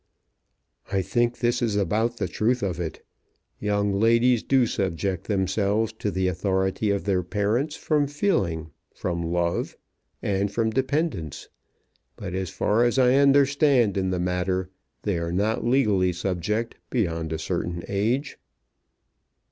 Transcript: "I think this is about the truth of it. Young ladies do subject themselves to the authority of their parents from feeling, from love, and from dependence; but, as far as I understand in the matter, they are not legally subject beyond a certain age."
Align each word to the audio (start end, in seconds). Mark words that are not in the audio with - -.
"I 0.91 1.03
think 1.03 1.37
this 1.37 1.61
is 1.61 1.75
about 1.75 2.17
the 2.17 2.27
truth 2.27 2.63
of 2.63 2.79
it. 2.79 3.05
Young 3.59 3.93
ladies 3.93 4.41
do 4.41 4.65
subject 4.65 5.25
themselves 5.27 5.93
to 5.99 6.09
the 6.09 6.27
authority 6.27 6.89
of 6.89 7.03
their 7.03 7.21
parents 7.21 7.75
from 7.75 8.07
feeling, 8.07 8.71
from 8.95 9.21
love, 9.21 9.77
and 10.19 10.51
from 10.51 10.71
dependence; 10.71 11.49
but, 12.15 12.33
as 12.33 12.49
far 12.49 12.83
as 12.83 12.97
I 12.97 13.13
understand 13.13 13.95
in 13.95 14.09
the 14.09 14.19
matter, 14.19 14.71
they 15.03 15.19
are 15.19 15.31
not 15.31 15.63
legally 15.65 16.13
subject 16.13 16.77
beyond 16.89 17.31
a 17.31 17.37
certain 17.37 17.83
age." 17.87 18.39